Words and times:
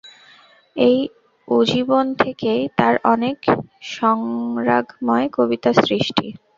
এই 0.75 0.97
উজীবন 1.47 2.05
থেকেই 2.19 2.61
তাঁর 2.77 2.95
অনেক 3.05 3.37
সংরাগময় 3.91 5.27
কবিতার 5.33 5.75
সৃষ্টি। 5.81 6.27